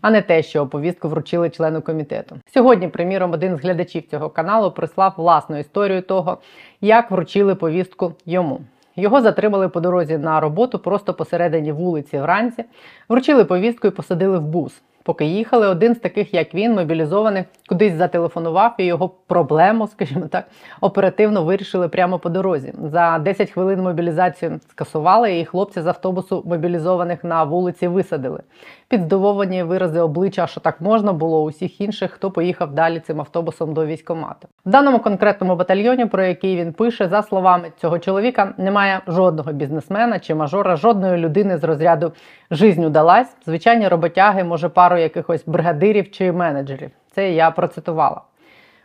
а 0.00 0.10
не 0.10 0.22
те, 0.22 0.42
що 0.42 0.66
повістку 0.66 1.08
вручили 1.08 1.50
члену 1.50 1.82
комітету. 1.82 2.36
Сьогодні, 2.54 2.88
приміром, 2.88 3.32
один 3.32 3.56
з 3.56 3.60
глядачів 3.60 4.02
цього 4.10 4.30
каналу 4.30 4.70
прислав 4.70 5.14
власну 5.16 5.58
історію 5.58 6.02
того, 6.02 6.38
як 6.80 7.10
вручили 7.10 7.54
повістку 7.54 8.12
йому. 8.26 8.60
Його 8.96 9.20
затримали 9.20 9.68
по 9.68 9.80
дорозі 9.80 10.18
на 10.18 10.40
роботу 10.40 10.78
просто 10.78 11.14
посередині 11.14 11.72
вулиці 11.72 12.18
вранці, 12.18 12.64
вручили 13.08 13.44
повістку 13.44 13.88
і 13.88 13.90
посадили 13.90 14.38
в 14.38 14.42
бус. 14.42 14.82
Поки 15.08 15.24
їхали, 15.24 15.68
один 15.68 15.94
з 15.94 15.98
таких, 15.98 16.34
як 16.34 16.54
він, 16.54 16.74
мобілізованих, 16.74 17.46
кудись 17.68 17.92
зателефонував 17.92 18.74
і 18.78 18.84
його 18.84 19.10
проблему, 19.26 19.86
скажімо 19.86 20.26
так, 20.30 20.44
оперативно 20.80 21.44
вирішили 21.44 21.88
прямо 21.88 22.18
по 22.18 22.28
дорозі. 22.28 22.74
За 22.84 23.18
10 23.18 23.50
хвилин 23.50 23.82
мобілізацію 23.82 24.60
скасували, 24.70 25.38
і 25.38 25.44
хлопці 25.44 25.80
з 25.80 25.86
автобусу 25.86 26.42
мобілізованих 26.46 27.24
на 27.24 27.44
вулиці 27.44 27.88
висадили. 27.88 28.40
Під 28.88 29.02
здивовані 29.02 29.62
вирази 29.62 30.00
обличчя, 30.00 30.46
що 30.46 30.60
так 30.60 30.80
можна 30.80 31.12
було 31.12 31.44
у 31.44 31.46
всіх 31.46 31.80
інших, 31.80 32.10
хто 32.10 32.30
поїхав 32.30 32.74
далі 32.74 33.00
цим 33.00 33.20
автобусом 33.20 33.74
до 33.74 33.86
військкомату. 33.86 34.48
В 34.66 34.70
даному 34.70 34.98
конкретному 34.98 35.56
батальйоні, 35.56 36.06
про 36.06 36.24
який 36.24 36.56
він 36.56 36.72
пише, 36.72 37.08
за 37.08 37.22
словами 37.22 37.72
цього 37.80 37.98
чоловіка, 37.98 38.54
немає 38.58 39.00
жодного 39.06 39.52
бізнесмена 39.52 40.18
чи 40.18 40.34
мажора, 40.34 40.76
жодної 40.76 41.18
людини 41.18 41.58
з 41.58 41.64
розряду 41.64 42.12
«жизнь 42.50 42.84
удалась». 42.84 43.36
Звичайні 43.46 43.88
роботяги, 43.88 44.44
може, 44.44 44.68
пару 44.68 44.97
якихось 44.98 45.44
бригадирів 45.46 46.10
чи 46.10 46.32
менеджерів. 46.32 46.90
Це 47.14 47.32
я 47.32 47.50
процитувала. 47.50 48.20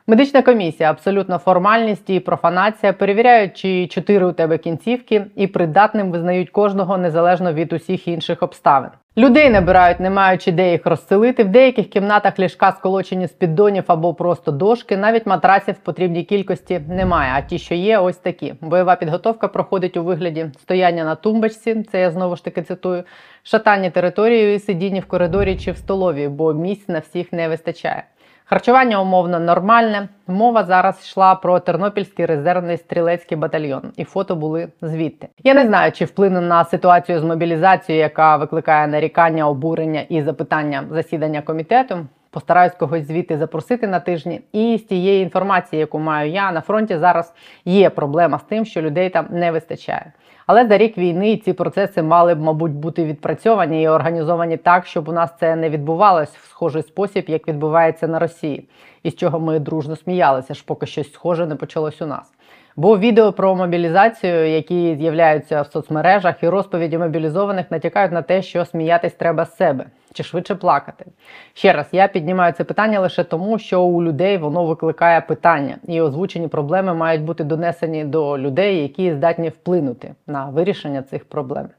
Медична 0.07 0.41
комісія, 0.41 0.89
абсолютно 0.89 1.37
формальність 1.37 2.09
і 2.09 2.19
профанація 2.19 2.93
перевіряють, 2.93 3.57
чи 3.57 3.87
чотири 3.87 4.25
у 4.25 4.31
тебе 4.31 4.57
кінцівки, 4.57 5.25
і 5.35 5.47
придатним 5.47 6.11
визнають 6.11 6.49
кожного 6.49 6.97
незалежно 6.97 7.53
від 7.53 7.73
усіх 7.73 8.07
інших 8.07 8.43
обставин. 8.43 8.89
Людей 9.17 9.49
набирають, 9.49 9.99
не 9.99 10.09
маючи 10.09 10.51
де 10.51 10.71
їх 10.71 10.85
розселити. 10.85 11.43
В 11.43 11.47
деяких 11.47 11.89
кімнатах 11.89 12.39
ліжка 12.39 12.71
сколочені 12.71 13.27
з 13.27 13.31
піддонів 13.31 13.83
або 13.87 14.13
просто 14.13 14.51
дошки. 14.51 14.97
Навіть 14.97 15.25
матраців 15.25 15.75
в 15.75 15.77
потрібній 15.77 16.23
кількості 16.23 16.81
немає. 16.89 17.31
А 17.35 17.41
ті, 17.41 17.59
що 17.59 17.75
є, 17.75 17.99
ось 17.99 18.17
такі. 18.17 18.53
Бойова 18.61 18.95
підготовка 18.95 19.47
проходить 19.47 19.97
у 19.97 20.03
вигляді 20.03 20.51
стояння 20.61 21.03
на 21.03 21.15
тумбочці. 21.15 21.83
Це 21.91 22.01
я 22.01 22.11
знову 22.11 22.35
ж 22.35 22.43
таки 22.43 22.61
цитую, 22.61 23.03
шатання 23.43 23.89
територією 23.89 24.53
і 24.55 24.59
сидіння 24.59 24.99
в 24.99 25.05
коридорі 25.05 25.57
чи 25.57 25.71
в 25.71 25.77
столові, 25.77 26.27
бо 26.27 26.53
місць 26.53 26.87
на 26.87 26.99
всіх 26.99 27.33
не 27.33 27.49
вистачає. 27.49 28.03
Харчування 28.45 29.01
умовно 29.01 29.39
нормальне. 29.39 30.07
Мова 30.27 30.63
зараз 30.63 30.99
йшла 31.03 31.35
про 31.35 31.59
Тернопільський 31.59 32.25
резервний 32.25 32.77
стрілецький 32.77 33.37
батальйон, 33.37 33.81
і 33.97 34.03
фото 34.03 34.35
були 34.35 34.67
звідти. 34.81 35.27
Я 35.43 35.53
не 35.53 35.65
знаю, 35.65 35.91
чи 35.91 36.05
вплине 36.05 36.41
на 36.41 36.65
ситуацію 36.65 37.19
з 37.19 37.23
мобілізацією, 37.23 38.03
яка 38.03 38.37
викликає 38.37 38.87
нарікання, 38.87 39.49
обурення 39.49 40.01
і 40.09 40.21
запитання 40.21 40.83
засідання 40.91 41.41
комітету. 41.41 42.05
Постараюсь 42.29 42.73
когось 42.73 43.07
звідти 43.07 43.37
запросити 43.37 43.87
на 43.87 43.99
тижні. 43.99 44.41
І 44.51 44.77
з 44.77 44.83
тієї 44.83 45.23
інформації, 45.23 45.79
яку 45.79 45.99
маю 45.99 46.31
я 46.31 46.51
на 46.51 46.61
фронті, 46.61 46.97
зараз 46.97 47.33
є 47.65 47.89
проблема 47.89 48.39
з 48.39 48.43
тим, 48.43 48.65
що 48.65 48.81
людей 48.81 49.09
там 49.09 49.27
не 49.29 49.51
вистачає. 49.51 50.11
Але 50.47 50.67
за 50.67 50.77
рік 50.77 50.97
війни 50.97 51.37
ці 51.37 51.53
процеси 51.53 52.03
мали 52.03 52.35
б, 52.35 52.41
мабуть, 52.41 52.71
бути 52.71 53.05
відпрацьовані 53.05 53.81
і 53.81 53.87
організовані 53.87 54.57
так, 54.57 54.85
щоб 54.85 55.09
у 55.09 55.11
нас 55.11 55.29
це 55.39 55.55
не 55.55 55.69
відбувалось 55.69 56.35
в 56.35 56.49
схожий 56.49 56.83
спосіб, 56.83 57.25
як 57.27 57.47
відбувається 57.47 58.07
на 58.07 58.19
Росії, 58.19 58.67
і 59.03 59.09
з 59.09 59.15
чого 59.15 59.39
ми 59.39 59.59
дружно 59.59 59.95
сміялися, 59.95 60.53
ж 60.53 60.63
поки 60.67 60.85
щось 60.85 61.13
схоже 61.13 61.45
не 61.45 61.55
почалось 61.55 62.01
у 62.01 62.05
нас. 62.05 62.33
Бо 62.75 62.97
відео 62.97 63.31
про 63.31 63.55
мобілізацію, 63.55 64.49
які 64.49 64.95
з'являються 64.95 65.61
в 65.61 65.67
соцмережах, 65.67 66.43
і 66.43 66.47
розповіді 66.47 66.97
мобілізованих 66.97 67.71
натякають 67.71 68.11
на 68.11 68.21
те, 68.21 68.41
що 68.41 68.65
сміятись 68.65 69.13
треба 69.13 69.45
з 69.45 69.55
себе 69.55 69.85
чи 70.13 70.23
швидше 70.23 70.55
плакати. 70.55 71.05
Ще 71.53 71.73
раз, 71.73 71.87
я 71.91 72.07
піднімаю 72.07 72.53
це 72.53 72.63
питання 72.63 72.99
лише 72.99 73.23
тому, 73.23 73.59
що 73.59 73.81
у 73.81 74.03
людей 74.03 74.37
воно 74.37 74.65
викликає 74.65 75.21
питання, 75.21 75.75
і 75.87 76.01
озвучені 76.01 76.47
проблеми 76.47 76.93
мають 76.93 77.21
бути 77.21 77.43
донесені 77.43 78.05
до 78.05 78.37
людей, 78.37 78.81
які 78.81 79.13
здатні 79.13 79.49
вплинути 79.49 80.15
на 80.27 80.45
вирішення 80.45 81.01
цих 81.01 81.25
проблем. 81.25 81.69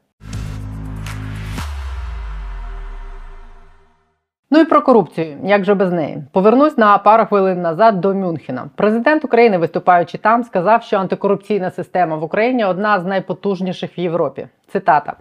Ну 4.55 4.61
і 4.61 4.65
про 4.65 4.81
корупцію, 4.81 5.37
як 5.43 5.65
же 5.65 5.73
без 5.73 5.91
неї. 5.91 6.23
Повернусь 6.31 6.77
на 6.77 6.97
пару 6.97 7.25
хвилин 7.25 7.61
назад 7.61 8.01
до 8.01 8.13
Мюнхена. 8.13 8.69
Президент 8.75 9.25
України, 9.25 9.57
виступаючи 9.57 10.17
там, 10.17 10.43
сказав, 10.43 10.83
що 10.83 10.97
антикорупційна 10.97 11.71
система 11.71 12.15
в 12.15 12.23
Україні 12.23 12.65
одна 12.65 12.99
з 12.99 13.05
найпотужніших 13.05 13.97
в 13.97 13.99
Європі. 13.99 14.47
Цитата. 14.67 15.13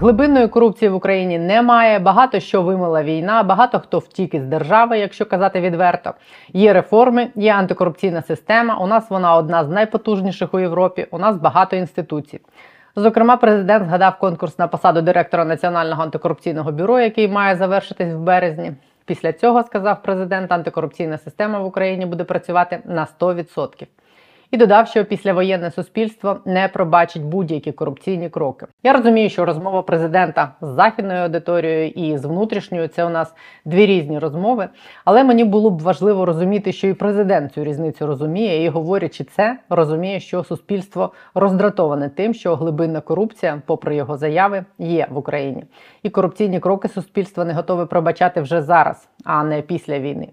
Глибинної 0.00 0.48
корупції 0.48 0.88
в 0.88 0.94
Україні 0.94 1.38
немає. 1.38 1.98
Багато 1.98 2.40
що 2.40 2.62
вимила 2.62 3.02
війна, 3.02 3.42
багато 3.42 3.80
хто 3.80 3.98
втік 3.98 4.34
із 4.34 4.44
держави, 4.44 4.98
якщо 4.98 5.26
казати 5.26 5.60
відверто. 5.60 6.14
Є 6.52 6.72
реформи, 6.72 7.28
є 7.34 7.54
антикорупційна 7.54 8.22
система. 8.22 8.78
У 8.78 8.86
нас 8.86 9.10
вона 9.10 9.36
одна 9.36 9.64
з 9.64 9.68
найпотужніших 9.68 10.54
у 10.54 10.60
Європі. 10.60 11.06
У 11.10 11.18
нас 11.18 11.36
багато 11.36 11.76
інституцій. 11.76 12.40
Зокрема, 12.96 13.36
президент 13.36 13.86
згадав 13.86 14.18
конкурс 14.18 14.58
на 14.58 14.68
посаду 14.68 15.02
директора 15.02 15.44
Національного 15.44 16.02
антикорупційного 16.02 16.72
бюро, 16.72 17.00
який 17.00 17.28
має 17.28 17.56
завершитись 17.56 18.14
в 18.14 18.18
березні. 18.18 18.72
Після 19.04 19.32
цього 19.32 19.62
сказав 19.62 20.02
президент, 20.02 20.52
антикорупційна 20.52 21.18
система 21.18 21.58
в 21.58 21.66
Україні 21.66 22.06
буде 22.06 22.24
працювати 22.24 22.82
на 22.84 23.06
100%. 23.20 23.86
І 24.52 24.56
додав, 24.56 24.88
що 24.88 25.04
післявоєнне 25.04 25.70
суспільство 25.70 26.40
не 26.44 26.68
пробачить 26.68 27.22
будь-які 27.22 27.72
корупційні 27.72 28.28
кроки. 28.28 28.66
Я 28.82 28.92
розумію, 28.92 29.30
що 29.30 29.44
розмова 29.44 29.82
президента 29.82 30.52
з 30.60 30.68
західною 30.68 31.20
аудиторією 31.20 31.88
і 31.88 32.18
з 32.18 32.24
внутрішньою 32.24 32.88
це 32.88 33.04
у 33.04 33.08
нас 33.08 33.34
дві 33.64 33.86
різні 33.86 34.18
розмови. 34.18 34.68
Але 35.04 35.24
мені 35.24 35.44
було 35.44 35.70
б 35.70 35.80
важливо 35.80 36.26
розуміти, 36.26 36.72
що 36.72 36.88
і 36.88 36.94
президент 36.94 37.52
цю 37.52 37.64
різницю 37.64 38.06
розуміє, 38.06 38.64
і 38.64 38.68
говорячи 38.68 39.24
це, 39.24 39.58
розуміє, 39.68 40.20
що 40.20 40.44
суспільство 40.44 41.12
роздратоване 41.34 42.08
тим, 42.08 42.34
що 42.34 42.56
глибинна 42.56 43.00
корупція, 43.00 43.62
попри 43.66 43.96
його 43.96 44.16
заяви, 44.16 44.64
є 44.78 45.06
в 45.10 45.16
Україні. 45.18 45.64
І 46.02 46.10
корупційні 46.10 46.60
кроки 46.60 46.88
суспільство 46.88 47.44
не 47.44 47.52
готове 47.52 47.86
пробачати 47.86 48.40
вже 48.40 48.62
зараз, 48.62 49.08
а 49.24 49.44
не 49.44 49.62
після 49.62 49.98
війни. 49.98 50.28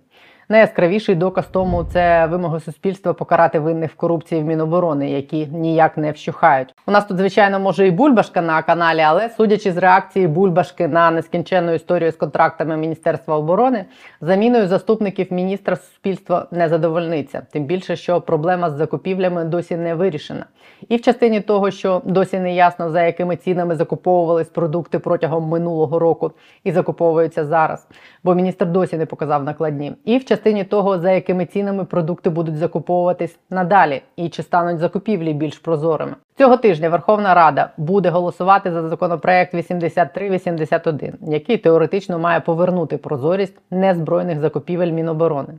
Найяскравіший 0.51 1.15
доказ 1.15 1.45
тому 1.51 1.83
це 1.83 2.25
вимоги 2.25 2.59
суспільства 2.59 3.13
покарати 3.13 3.59
винних 3.59 3.91
в 3.91 3.95
корупції 3.95 4.41
в 4.41 4.45
Міноборони, 4.45 5.11
які 5.11 5.47
ніяк 5.47 5.97
не 5.97 6.11
вщухають. 6.11 6.75
У 6.87 6.91
нас 6.91 7.05
тут, 7.05 7.17
звичайно, 7.17 7.59
може 7.59 7.87
і 7.87 7.91
бульбашка 7.91 8.41
на 8.41 8.61
каналі, 8.61 9.01
але 9.01 9.29
судячи 9.29 9.71
з 9.71 9.77
реакції 9.77 10.27
бульбашки 10.27 10.87
на 10.87 11.11
нескінченну 11.11 11.73
історію 11.73 12.11
з 12.11 12.15
контрактами 12.15 12.77
Міністерства 12.77 13.35
оборони, 13.35 13.85
заміною 14.21 14.67
заступників 14.67 15.33
міністра 15.33 15.75
суспільство 15.75 16.45
не 16.51 16.69
задовольниться. 16.69 17.41
Тим 17.51 17.65
більше, 17.65 17.95
що 17.95 18.21
проблема 18.21 18.69
з 18.69 18.73
закупівлями 18.73 19.43
досі 19.43 19.75
не 19.75 19.95
вирішена. 19.95 20.45
І 20.89 20.95
в 20.95 21.01
частині 21.01 21.41
того, 21.41 21.71
що 21.71 22.01
досі 22.05 22.39
не 22.39 22.55
ясно 22.55 22.89
за 22.89 23.03
якими 23.03 23.35
цінами 23.35 23.75
закуповувались 23.75 24.49
продукти 24.49 24.99
протягом 24.99 25.43
минулого 25.43 25.99
року 25.99 26.31
і 26.63 26.71
закуповуються 26.71 27.45
зараз, 27.45 27.87
бо 28.23 28.35
міністр 28.35 28.65
досі 28.65 28.97
не 28.97 29.05
показав 29.05 29.43
накладні. 29.43 29.93
І 30.05 30.17
в 30.17 30.25
частині 30.39 30.63
того, 30.63 30.99
за 30.99 31.11
якими 31.11 31.45
цінами 31.45 31.85
продукти 31.85 32.29
будуть 32.29 32.57
закуповуватись 32.57 33.39
надалі, 33.49 34.01
і 34.15 34.29
чи 34.29 34.43
стануть 34.43 34.79
закупівлі 34.79 35.33
більш 35.33 35.57
прозорими. 35.57 36.15
Цього 36.37 36.57
тижня 36.57 36.89
Верховна 36.89 37.33
Рада 37.33 37.69
буде 37.77 38.09
голосувати 38.09 38.71
за 38.71 38.89
законопроект 38.89 39.53
8381, 39.53 41.13
який 41.21 41.57
теоретично 41.57 42.19
має 42.19 42.39
повернути 42.39 42.97
прозорість 42.97 43.57
незбройних 43.71 44.39
закупівель 44.39 44.91
Міноборони. 44.91 45.53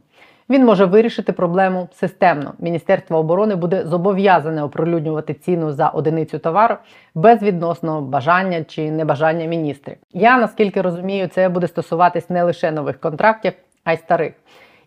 Він 0.51 0.65
може 0.65 0.85
вирішити 0.85 1.33
проблему 1.33 1.89
системно. 1.93 2.53
Міністерство 2.59 3.19
оборони 3.19 3.55
буде 3.57 3.87
зобов'язане 3.87 4.63
оприлюднювати 4.63 5.35
ціну 5.35 5.73
за 5.73 5.89
одиницю 5.89 6.39
товару 6.39 6.77
без 7.15 7.43
відносного 7.43 8.01
бажання 8.01 8.65
чи 8.65 8.91
небажання 8.91 9.45
міністрів. 9.45 9.97
Я 10.13 10.39
наскільки 10.39 10.83
розумію, 10.83 11.29
це 11.29 11.49
буде 11.49 11.69
стосуватись 11.69 12.31
не 12.31 12.43
лише 12.43 12.71
нових 12.71 13.01
контрактів, 13.01 13.53
а 13.85 13.93
й 13.93 13.97
старих. 13.97 14.33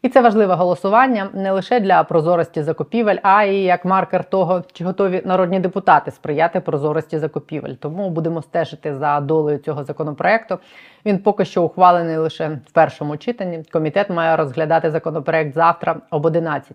І 0.03 0.09
це 0.09 0.21
важливе 0.21 0.53
голосування 0.53 1.29
не 1.33 1.51
лише 1.51 1.79
для 1.79 2.03
прозорості 2.03 2.63
закупівель, 2.63 3.17
а 3.23 3.43
й 3.43 3.63
як 3.63 3.85
маркер 3.85 4.23
того, 4.23 4.63
чи 4.73 4.85
готові 4.85 5.21
народні 5.25 5.59
депутати 5.59 6.11
сприяти 6.11 6.59
прозорості 6.59 7.19
закупівель. 7.19 7.73
Тому 7.73 8.09
будемо 8.09 8.41
стежити 8.41 8.95
за 8.95 9.19
долею 9.19 9.57
цього 9.57 9.83
законопроекту. 9.83 10.57
Він 11.05 11.19
поки 11.19 11.45
що 11.45 11.63
ухвалений 11.63 12.17
лише 12.17 12.49
в 12.67 12.71
першому 12.71 13.17
читанні. 13.17 13.63
Комітет 13.71 14.09
має 14.09 14.35
розглядати 14.35 14.91
законопроект 14.91 15.53
завтра 15.53 15.95
об 16.11 16.25
11 16.25 16.71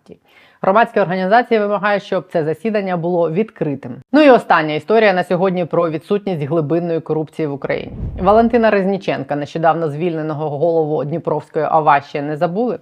Громадські 0.62 1.00
організації 1.00 1.61
вимагають, 1.61 2.02
щоб 2.02 2.28
це 2.32 2.44
засідання 2.44 2.97
було 2.97 3.30
відкритим. 3.30 3.97
Ну 4.12 4.23
і 4.23 4.30
остання 4.30 4.75
історія 4.75 5.12
на 5.12 5.25
сьогодні 5.25 5.64
про 5.64 5.90
відсутність 5.90 6.42
глибинної 6.42 7.00
корупції 7.00 7.49
в 7.49 7.52
Україні. 7.52 7.92
Валентина 8.20 8.70
Резніченка, 8.70 9.37
нещодавно 9.37 9.88
звільненого 9.88 10.58
голову 10.58 11.04
Дніпровської 11.04 11.66
ще 12.08 12.23
не 12.23 12.37
забули. 12.37 12.78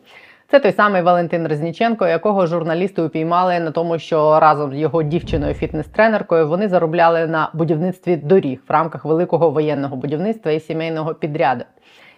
Це 0.50 0.60
той 0.60 0.72
самий 0.72 1.02
Валентин 1.02 1.46
Резніченко, 1.46 2.06
якого 2.06 2.46
журналісти 2.46 3.02
упіймали 3.02 3.60
на 3.60 3.70
тому, 3.70 3.98
що 3.98 4.40
разом 4.40 4.72
з 4.72 4.76
його 4.76 5.02
дівчиною 5.02 5.54
фітнес-тренеркою 5.54 6.48
вони 6.48 6.68
заробляли 6.68 7.26
на 7.26 7.50
будівництві 7.54 8.16
доріг 8.16 8.58
в 8.68 8.72
рамках 8.72 9.04
великого 9.04 9.50
воєнного 9.50 9.96
будівництва 9.96 10.52
і 10.52 10.60
сімейного 10.60 11.14
підряду. 11.14 11.64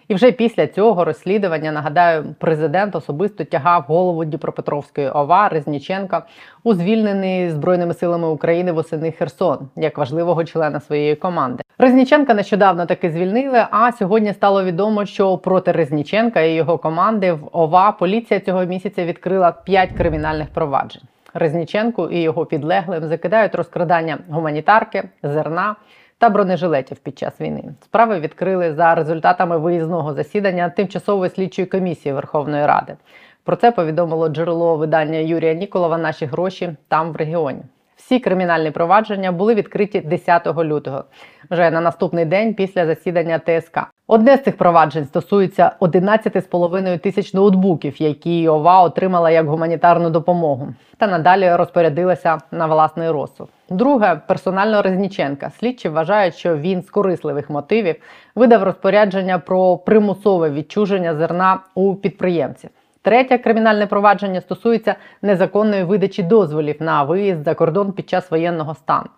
І 0.09 0.15
вже 0.15 0.31
після 0.31 0.67
цього 0.67 1.05
розслідування, 1.05 1.71
нагадаю, 1.71 2.35
президент 2.39 2.95
особисто 2.95 3.43
тягав 3.43 3.83
голову 3.87 4.25
Дніпропетровської 4.25 5.09
ОВА 5.09 5.49
Резніченка 5.49 6.23
у 6.63 6.73
звільнений 6.73 7.49
Збройними 7.49 7.93
силами 7.93 8.27
України 8.27 8.71
восени 8.71 9.11
Херсон 9.11 9.57
як 9.75 9.97
важливого 9.97 10.45
члена 10.45 10.79
своєї 10.79 11.15
команди. 11.15 11.63
Резніченка 11.77 12.33
нещодавно 12.33 12.85
таки 12.85 13.11
звільнили. 13.11 13.65
А 13.71 13.91
сьогодні 13.91 14.33
стало 14.33 14.63
відомо, 14.63 15.05
що 15.05 15.37
проти 15.37 15.71
Резніченка 15.71 16.41
і 16.41 16.53
його 16.53 16.77
команди 16.77 17.33
в 17.33 17.49
ОВА 17.51 17.91
поліція 17.91 18.39
цього 18.39 18.65
місяця 18.65 19.05
відкрила 19.05 19.51
п'ять 19.51 19.91
кримінальних 19.97 20.47
проваджень. 20.49 21.01
Резніченку 21.33 22.09
і 22.09 22.21
його 22.21 22.45
підлеглим 22.45 23.05
закидають 23.07 23.55
розкрадання 23.55 24.17
гуманітарки, 24.29 25.03
зерна 25.23 25.75
та 26.19 26.29
бронежилетів 26.29 26.97
під 26.97 27.19
час 27.19 27.41
війни. 27.41 27.63
Справи 27.83 28.19
відкрили 28.19 28.73
за 28.73 28.95
результатами 28.95 29.57
виїзного 29.57 30.13
засідання 30.13 30.69
тимчасової 30.69 31.31
слідчої 31.31 31.65
комісії 31.65 32.13
Верховної 32.13 32.65
Ради. 32.65 32.95
Про 33.43 33.55
це 33.55 33.71
повідомило 33.71 34.29
джерело 34.29 34.75
видання 34.75 35.17
Юрія 35.17 35.53
Ніколова. 35.53 35.97
Наші 35.97 36.25
гроші 36.25 36.75
там 36.87 37.11
в 37.11 37.15
регіоні. 37.15 37.61
Всі 37.99 38.19
кримінальні 38.19 38.71
провадження 38.71 39.31
були 39.31 39.55
відкриті 39.55 40.01
10 40.05 40.47
лютого, 40.47 41.03
вже 41.51 41.71
на 41.71 41.81
наступний 41.81 42.25
день 42.25 42.53
після 42.53 42.85
засідання 42.85 43.39
ТСК. 43.39 43.79
Одне 44.07 44.37
з 44.37 44.43
цих 44.43 44.57
проваджень 44.57 45.05
стосується 45.05 45.71
11,5 45.79 46.99
тисяч 46.99 47.33
ноутбуків, 47.33 48.01
які 48.01 48.47
ОВА 48.47 48.81
отримала 48.81 49.31
як 49.31 49.47
гуманітарну 49.47 50.09
допомогу, 50.09 50.67
та 50.97 51.07
надалі 51.07 51.55
розпорядилася 51.55 52.37
на 52.51 52.65
власний 52.65 53.09
розсуд. 53.09 53.49
Друге 53.69 54.21
персонально 54.27 54.81
Резніченка. 54.81 55.51
Слідчі 55.59 55.89
вважають, 55.89 56.35
що 56.35 56.57
він 56.57 56.81
з 56.81 56.89
корисливих 56.89 57.49
мотивів 57.49 57.95
видав 58.35 58.63
розпорядження 58.63 59.39
про 59.39 59.77
примусове 59.77 60.49
відчуження 60.49 61.15
зерна 61.15 61.59
у 61.75 61.95
підприємців. 61.95 62.69
Третє 63.01 63.37
кримінальне 63.37 63.87
провадження 63.87 64.41
стосується 64.41 64.95
незаконної 65.21 65.83
видачі 65.83 66.23
дозволів 66.23 66.75
на 66.79 67.03
виїзд 67.03 67.43
за 67.43 67.53
кордон 67.53 67.91
під 67.91 68.09
час 68.09 68.31
воєнного 68.31 68.75
стану. 68.75 69.09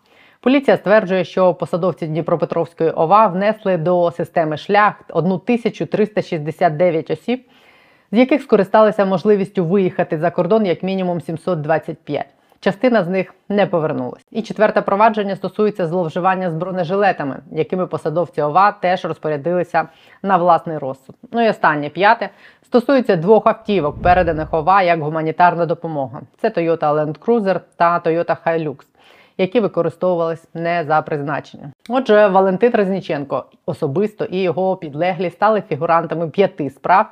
Поліція 0.42 0.78
стверджує, 0.78 1.24
що 1.24 1.54
посадовці 1.54 2.08
Дніпропетровської 2.08 2.90
ОВА 2.90 3.28
внесли 3.28 3.78
до 3.78 4.12
системи 4.12 4.58
шлях 4.58 4.94
1369 5.10 7.12
осіб, 7.12 7.46
з 8.12 8.18
яких 8.18 8.42
скористалися 8.42 9.06
можливістю 9.06 9.66
виїхати 9.66 10.18
за 10.18 10.32
кордон 10.32 10.66
як 10.66 10.84
мінімум 10.84 11.22
725. 11.22 12.26
Частина 12.64 13.04
з 13.04 13.08
них 13.08 13.34
не 13.50 13.68
повернулась. 13.68 14.26
І 14.32 14.42
четверте 14.42 14.82
провадження 14.82 15.36
стосується 15.36 15.88
зловживання 15.88 16.50
з 16.50 16.54
бронежилетами, 16.54 17.40
якими 17.52 17.88
посадовці 17.88 18.42
ОВА 18.42 18.72
теж 18.72 19.06
розпорядилися 19.06 19.88
на 20.24 20.38
власний 20.38 20.78
розсуд. 20.78 21.16
Ну 21.32 21.46
і 21.46 21.50
останнє 21.50 21.90
п'яте 21.90 22.30
стосується 22.66 23.16
двох 23.16 23.48
автівок, 23.48 24.02
переданих 24.02 24.54
ОВА 24.54 24.82
як 24.82 25.02
гуманітарна 25.02 25.66
допомога. 25.66 26.22
Це 26.42 26.50
Toyota 26.50 26.80
Land 26.80 27.20
Cruiser 27.20 27.60
та 27.76 28.00
Toyota 28.00 28.38
Hilux, 28.46 28.78
які 29.38 29.60
використовувались 29.60 30.48
не 30.54 30.84
за 30.88 31.02
призначенням. 31.02 31.72
Отже, 31.90 32.28
Валентин 32.28 32.72
Резніченко 32.76 33.46
особисто 33.66 34.26
і 34.26 34.42
його 34.42 34.76
підлеглі 34.76 35.30
стали 35.30 35.64
фігурантами 35.70 36.30
п'яти 36.30 36.70
справ 36.70 37.06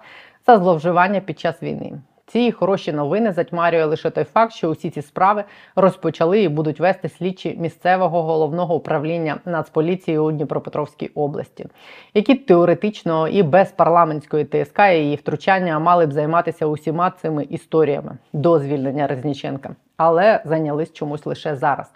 за 0.47 0.57
зловживання 0.57 1.19
під 1.19 1.39
час 1.39 1.63
війни. 1.63 1.91
Ці 2.31 2.51
хороші 2.51 2.91
новини 2.93 3.31
затьмарює 3.31 3.85
лише 3.85 4.09
той 4.09 4.23
факт, 4.23 4.53
що 4.53 4.69
усі 4.69 4.89
ці 4.89 5.01
справи 5.01 5.43
розпочали 5.75 6.41
і 6.41 6.49
будуть 6.49 6.79
вести 6.79 7.09
слідчі 7.09 7.55
місцевого 7.59 8.23
головного 8.23 8.75
управління 8.75 9.39
Нацполіції 9.45 10.17
у 10.17 10.31
Дніпропетровській 10.31 11.07
області, 11.07 11.65
які 12.13 12.35
теоретично 12.35 13.27
і 13.27 13.43
без 13.43 13.71
парламентської 13.71 14.45
ТСК 14.45 14.79
і 14.79 14.97
її 14.97 15.15
втручання 15.15 15.79
мали 15.79 16.05
б 16.05 16.11
займатися 16.11 16.65
усіма 16.65 17.11
цими 17.11 17.43
історіями 17.43 18.17
до 18.33 18.59
звільнення 18.59 19.07
Резніченка, 19.07 19.75
але 19.97 20.41
зайнялись 20.45 20.93
чомусь 20.93 21.25
лише 21.25 21.55
зараз. 21.55 21.91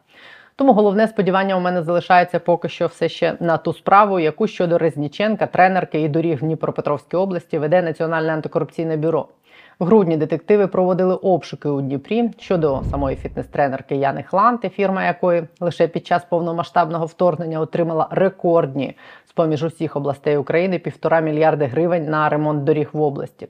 Тому 0.56 0.74
головне 0.74 1.08
сподівання 1.08 1.58
у 1.58 1.60
мене 1.60 1.84
залишається 1.84 2.40
поки 2.40 2.70
що 2.70 2.88
все 2.88 3.10
ще 3.10 3.38
на 3.40 3.58
ту 3.58 3.74
справу, 3.74 4.20
яку 4.20 4.48
щодо 4.48 4.78
Резніченка, 4.78 5.48
тренерки 5.48 6.02
і 6.02 6.10
доріг 6.10 6.38
в 6.38 6.40
Дніпропетровській 6.40 7.18
області 7.18 7.58
веде 7.58 7.82
Національне 7.82 8.34
антикорупційне 8.34 8.98
бюро. 8.98 9.28
В 9.80 9.86
грудні 9.86 10.18
детективи 10.18 10.68
проводили 10.68 11.16
обшуки 11.16 11.70
у 11.70 11.82
Дніпрі 11.82 12.32
щодо 12.40 12.82
самої 12.92 13.16
фітнес-тренерки 13.16 13.96
Яни 13.96 14.24
Хланти, 14.24 14.70
фірма 14.70 15.06
якої 15.06 15.44
лише 15.60 15.88
під 15.88 16.08
час 16.08 16.26
повномасштабного 16.26 17.06
вторгнення 17.06 17.60
отримала 17.60 18.08
рекордні 18.12 18.98
з 19.26 19.32
поміж 19.32 19.64
усіх 19.64 19.96
областей 19.96 20.38
України 20.38 20.80
півтора 20.80 21.20
мільярди 21.20 21.66
гривень 21.66 22.10
на 22.10 22.30
ремонт 22.30 22.64
доріг 22.64 22.90
в 22.94 23.02
області. 23.02 23.48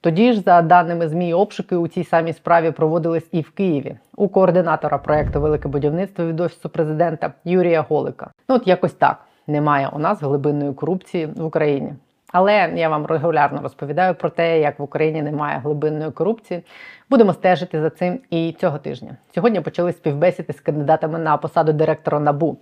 Тоді 0.00 0.32
ж, 0.32 0.40
за 0.40 0.62
даними 0.62 1.08
ЗМІ, 1.08 1.34
обшуки 1.34 1.76
у 1.76 1.88
цій 1.88 2.04
самій 2.04 2.32
справі 2.32 2.70
проводились 2.70 3.28
і 3.32 3.40
в 3.40 3.50
Києві 3.50 3.96
у 4.16 4.28
координатора 4.28 4.98
проекту 4.98 5.40
Велике 5.40 5.68
будівництво 5.68 6.24
від 6.24 6.40
офісу 6.40 6.68
президента 6.68 7.32
Юрія 7.44 7.84
Голика. 7.88 8.30
Ну 8.48 8.56
от 8.56 8.66
якось 8.66 8.92
так 8.92 9.16
немає 9.46 9.90
у 9.92 9.98
нас 9.98 10.22
глибинної 10.22 10.72
корупції 10.72 11.26
в 11.26 11.44
Україні. 11.44 11.92
Але 12.38 12.72
я 12.76 12.88
вам 12.88 13.06
регулярно 13.06 13.62
розповідаю 13.62 14.14
про 14.14 14.30
те, 14.30 14.60
як 14.60 14.78
в 14.78 14.82
Україні 14.82 15.22
немає 15.22 15.58
глибинної 15.58 16.10
корупції. 16.10 16.62
Будемо 17.10 17.32
стежити 17.32 17.80
за 17.80 17.90
цим 17.90 18.20
і 18.30 18.56
цього 18.60 18.78
тижня. 18.78 19.16
Сьогодні 19.34 19.60
почали 19.60 19.92
співбесіди 19.92 20.52
з 20.52 20.60
кандидатами 20.60 21.18
на 21.18 21.36
посаду 21.36 21.72
директора 21.72 22.20
НАБУ. 22.20 22.58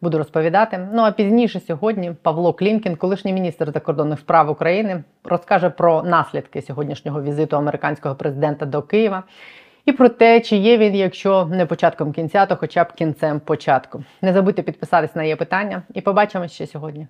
Буду 0.00 0.18
розповідати. 0.18 0.88
Ну 0.92 1.02
а 1.02 1.10
пізніше 1.10 1.60
сьогодні 1.60 2.12
Павло 2.22 2.52
Клімкін, 2.52 2.96
колишній 2.96 3.32
міністр 3.32 3.70
закордонних 3.72 4.18
справ 4.18 4.50
України, 4.50 5.02
розкаже 5.24 5.70
про 5.70 6.02
наслідки 6.02 6.62
сьогоднішнього 6.62 7.22
візиту 7.22 7.56
американського 7.56 8.14
президента 8.14 8.66
до 8.66 8.82
Києва 8.82 9.22
і 9.84 9.92
про 9.92 10.08
те, 10.08 10.40
чи 10.40 10.56
є 10.56 10.78
він, 10.78 10.94
якщо 10.94 11.44
не 11.44 11.66
початком 11.66 12.12
кінця, 12.12 12.46
то 12.46 12.56
хоча 12.56 12.84
б 12.84 12.92
кінцем 12.92 13.40
початку. 13.40 14.04
Не 14.22 14.32
забудьте 14.32 14.62
підписатись 14.62 15.14
на 15.14 15.22
є 15.22 15.36
питання 15.36 15.82
і 15.94 16.00
побачимось 16.00 16.52
ще 16.52 16.66
сьогодні. 16.66 17.06